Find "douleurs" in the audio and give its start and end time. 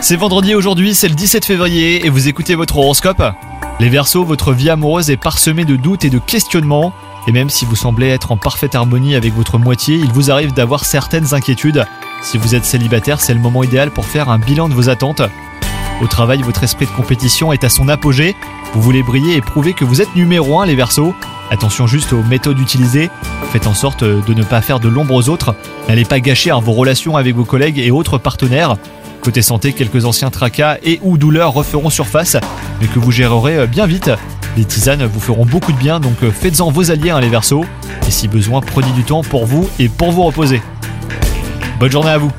31.18-31.52